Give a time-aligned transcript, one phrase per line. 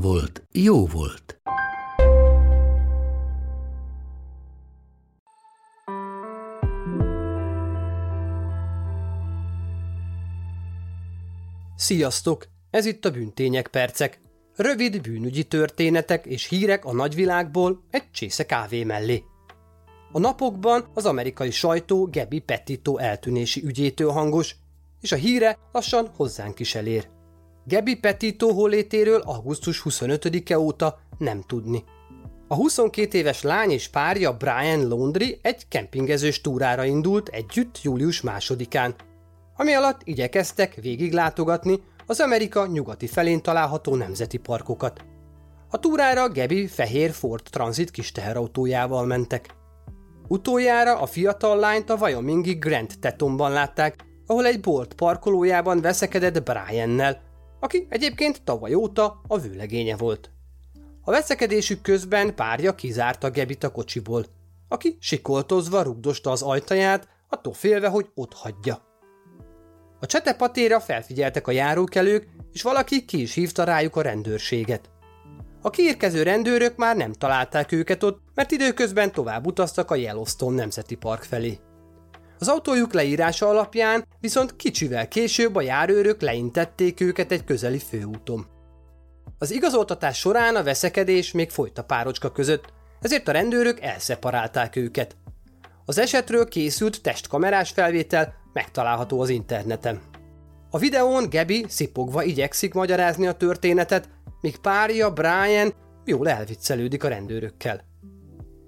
[0.00, 1.40] volt, jó volt.
[11.76, 12.46] Sziasztok!
[12.70, 14.20] Ez itt a Bűntények percek.
[14.56, 19.24] Rövid bűnügyi történetek és hírek a nagyvilágból egy csésze kávé mellé.
[20.12, 24.56] A napokban az amerikai sajtó Gebi Petito eltűnési ügyétől hangos,
[25.00, 27.08] és a híre lassan hozzánk is elér.
[27.68, 31.84] Gebi Petito hollétéről augusztus 25-e óta nem tudni.
[32.48, 38.94] A 22 éves lány és párja Brian Laundry egy kempingezős túrára indult együtt július másodikán,
[39.56, 45.04] ami alatt igyekeztek végiglátogatni az Amerika nyugati felén található nemzeti parkokat.
[45.70, 49.54] A túrára Gebi fehér Ford Transit kis teherautójával mentek.
[50.28, 57.25] Utoljára a fiatal lányt a Wyomingi Grand Tetonban látták, ahol egy bolt parkolójában veszekedett Briannel,
[57.66, 60.30] aki egyébként tavaly óta a vőlegénye volt.
[61.02, 64.26] A veszekedésük közben párja kizárta Gebit a kocsiból,
[64.68, 68.82] aki sikoltozva rugdosta az ajtaját, attól félve, hogy ott hagyja.
[70.00, 74.90] A csetepatéra felfigyeltek a járókelők, és valaki ki is hívta rájuk a rendőrséget.
[75.62, 80.94] A kiérkező rendőrök már nem találták őket ott, mert időközben tovább utaztak a Yellowstone Nemzeti
[80.94, 81.58] Park felé.
[82.38, 88.46] Az autójuk leírása alapján viszont kicsivel később a járőrök leintették őket egy közeli főúton.
[89.38, 95.16] Az igazoltatás során a veszekedés még folyt a párocska között, ezért a rendőrök elszeparálták őket.
[95.84, 100.00] Az esetről készült testkamerás felvétel megtalálható az interneten.
[100.70, 104.08] A videón Gebi szipogva igyekszik magyarázni a történetet,
[104.40, 105.74] míg párja Brian
[106.04, 107.80] jól elviccelődik a rendőrökkel.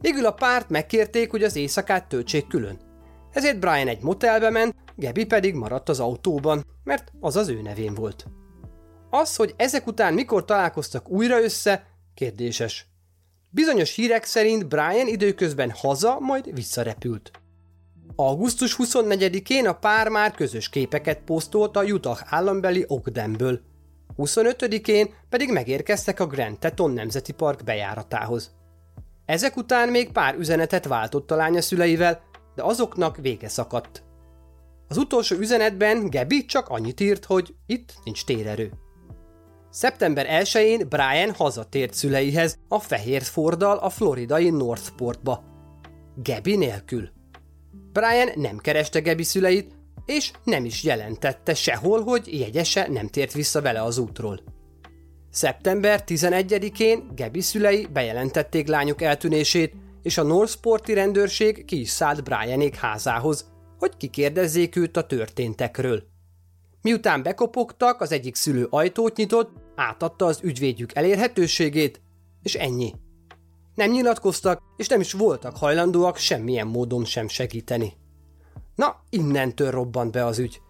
[0.00, 2.89] Végül a párt megkérték, hogy az éjszakát töltsék külön.
[3.32, 7.94] Ezért Brian egy motelbe ment, Gebi pedig maradt az autóban, mert az az ő nevén
[7.94, 8.26] volt.
[9.10, 12.86] Az, hogy ezek után mikor találkoztak újra össze, kérdéses.
[13.50, 17.30] Bizonyos hírek szerint Brian időközben haza, majd visszarepült.
[18.16, 23.60] Augusztus 24-én a pár már közös képeket posztolt a Utah állambeli Ogdenből.
[24.18, 28.54] 25-én pedig megérkeztek a Grand Teton Nemzeti Park bejáratához.
[29.26, 32.22] Ezek után még pár üzenetet váltott a lánya szüleivel,
[32.54, 34.02] de azoknak vége szakadt.
[34.88, 38.72] Az utolsó üzenetben Gebi csak annyit írt, hogy itt nincs térerő.
[39.70, 45.44] Szeptember 1-én Brian hazatért szüleihez a Fehér Forddal a floridai Northportba.
[46.16, 47.10] Gebi nélkül.
[47.92, 49.74] Brian nem kereste Gebi szüleit,
[50.06, 54.40] és nem is jelentette sehol, hogy jegyese nem tért vissza vele az útról.
[55.30, 62.74] Szeptember 11-én Gebi szülei bejelentették lányuk eltűnését, és a Northporti rendőrség ki is szállt Brianék
[62.74, 66.02] házához, hogy kikérdezzék őt a történtekről.
[66.82, 72.00] Miután bekopogtak, az egyik szülő ajtót nyitott, átadta az ügyvédjük elérhetőségét,
[72.42, 72.94] és ennyi.
[73.74, 77.92] Nem nyilatkoztak, és nem is voltak hajlandóak semmilyen módon sem segíteni.
[78.74, 80.60] Na, innentől robbant be az ügy.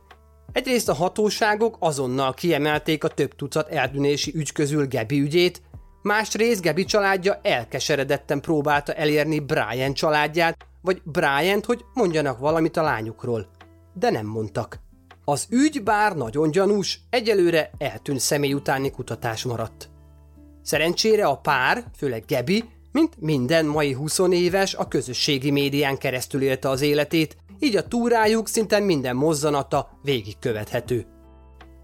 [0.53, 5.63] Egyrészt a hatóságok azonnal kiemelték a több tucat eltűnési ügy közül Gebi ügyét,
[6.03, 13.51] másrészt Gebi családja elkeseredetten próbálta elérni Brian családját, vagy Brian-t, hogy mondjanak valamit a lányukról.
[13.95, 14.81] De nem mondtak.
[15.25, 19.91] Az ügy bár nagyon gyanús, egyelőre eltűnt személy utáni kutatás maradt.
[20.63, 26.69] Szerencsére a pár, főleg Gebi, mint minden mai 20 éves, a közösségi médián keresztül élte
[26.69, 31.07] az életét, így a túrájuk szinte minden mozzanata végigkövethető.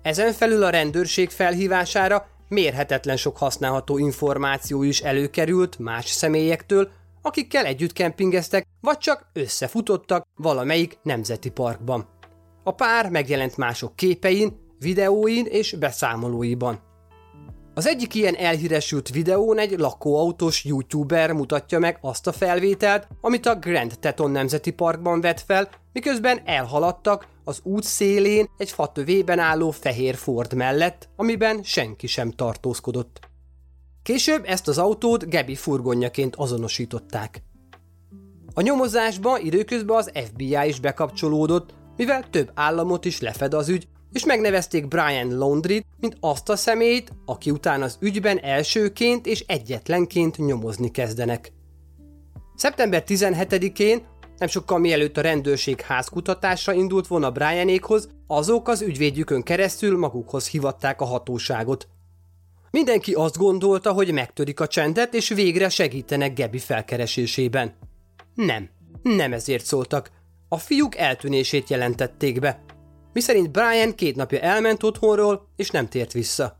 [0.02, 6.88] Ezen felül a rendőrség felhívására mérhetetlen sok használható információ is előkerült más személyektől,
[7.22, 12.08] akikkel együtt kempingeztek, vagy csak összefutottak valamelyik nemzeti parkban.
[12.64, 16.80] A pár megjelent mások képein, videóin és beszámolóiban.
[17.74, 23.54] Az egyik ilyen elhíresült videón egy lakóautós youtuber mutatja meg azt a felvételt, amit a
[23.54, 30.14] Grand Teton Nemzeti Parkban vett fel, miközben elhaladtak az út szélén egy fatövében álló fehér
[30.14, 33.20] Ford mellett, amiben senki sem tartózkodott.
[34.02, 37.42] Később ezt az autót Gebi furgonjaként azonosították.
[38.54, 44.24] A nyomozásba időközben az FBI is bekapcsolódott, mivel több államot is lefed az ügy, és
[44.24, 50.90] megnevezték Brian Laundry, mint azt a személyt, aki után az ügyben elsőként és egyetlenként nyomozni
[50.90, 51.52] kezdenek.
[52.56, 54.02] Szeptember 17-én,
[54.38, 61.00] nem sokkal mielőtt a rendőrség házkutatásra indult volna Brianékhoz, azok az ügyvédjükön keresztül magukhoz hivatták
[61.00, 61.88] a hatóságot.
[62.70, 67.74] Mindenki azt gondolta, hogy megtörik a csendet, és végre segítenek Gebi felkeresésében.
[68.34, 68.68] Nem,
[69.02, 70.10] nem ezért szóltak.
[70.48, 72.64] A fiúk eltűnését jelentették be.
[73.12, 76.58] Miszerint Brian két napja elment otthonról, és nem tért vissza.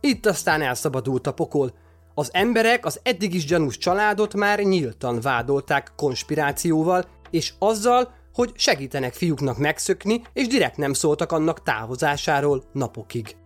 [0.00, 1.72] Itt aztán elszabadult a pokol.
[2.14, 9.14] Az emberek az eddig is gyanús családot már nyíltan vádolták konspirációval, és azzal, hogy segítenek
[9.14, 13.36] fiúknak megszökni, és direkt nem szóltak annak távozásáról napokig.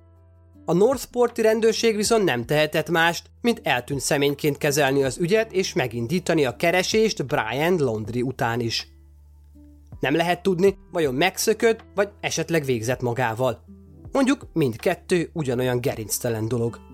[0.65, 6.45] A Northporti rendőrség viszont nem tehetett mást, mint eltűnt személyként kezelni az ügyet és megindítani
[6.45, 8.89] a keresést Brian Laundry után is.
[10.01, 13.65] Nem lehet tudni, vajon megszökött, vagy esetleg végzett magával.
[14.13, 16.86] Mondjuk mindkettő ugyanolyan gerinctelen dolog.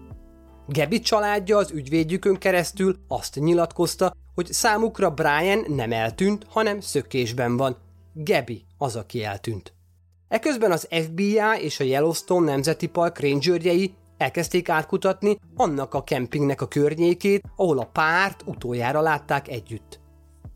[0.69, 7.77] Gebi családja az ügyvédjükön keresztül azt nyilatkozta, hogy számukra Brian nem eltűnt, hanem szökésben van.
[8.15, 9.73] Gebi az, aki eltűnt.
[10.29, 16.69] Eközben az FBI és a Yellowstone Nemzeti Park rangerjei elkezdték átkutatni annak a kempingnek a
[16.69, 20.01] környékét, ahol a párt utoljára látták együtt.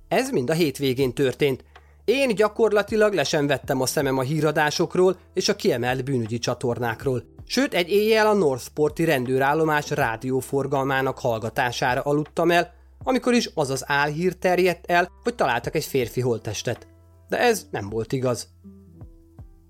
[0.09, 1.65] Ez mind a hétvégén történt.
[2.05, 7.36] Én gyakorlatilag le sem vettem a szemem a híradásokról és a kiemelt bűnügyi csatornákról.
[7.49, 14.35] Sőt, egy éjjel a Northporti rendőrállomás rádióforgalmának hallgatására aludtam el, amikor is az az álhír
[14.35, 16.87] terjedt el, hogy találtak egy férfi holttestet.
[17.29, 18.49] De ez nem volt igaz.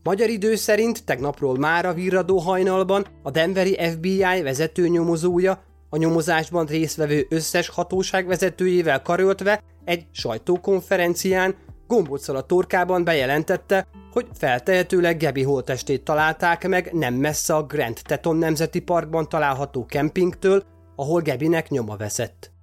[0.03, 7.27] Magyar idő szerint tegnapról már a virradó hajnalban a Denveri FBI vezetőnyomozója a nyomozásban résztvevő
[7.29, 11.57] összes hatóság vezetőjével karöltve egy sajtókonferencián
[11.87, 18.37] gombóccal a torkában bejelentette, hogy feltehetőleg Gebi holtestét találták meg nem messze a Grand Teton
[18.37, 20.65] Nemzeti Parkban található kempingtől,
[20.97, 22.55] ahol Gebinek nyoma veszett.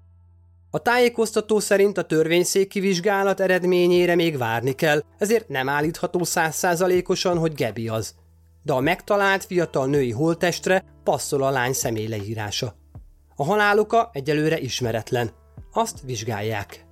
[0.70, 7.54] A tájékoztató szerint a törvényszéki vizsgálat eredményére még várni kell, ezért nem állítható százszázalékosan, hogy
[7.54, 8.16] Gebi az.
[8.64, 12.75] De a megtalált fiatal női holtestre passzol a lány személyleírása.
[13.36, 15.31] A haláluka egyelőre ismeretlen.
[15.72, 16.86] Azt vizsgálják.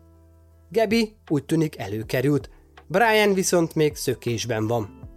[0.71, 2.49] Gebi úgy tűnik előkerült,
[2.87, 5.09] Brian viszont még szökésben van.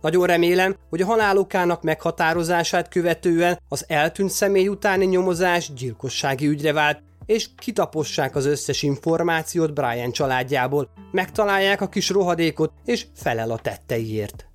[0.00, 7.02] Nagyon remélem, hogy a halálukának meghatározását követően az eltűnt személy utáni nyomozás gyilkossági ügyre vált,
[7.26, 14.46] és kitapossák az összes információt Brian családjából, megtalálják a kis rohadékot, és felel a tetteiért.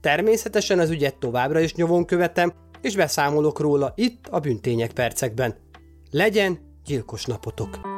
[0.00, 5.54] Természetesen az ügyet továbbra is nyomon követem, és beszámolok róla itt a büntények percekben.
[6.10, 7.97] Legyen gyilkos napotok!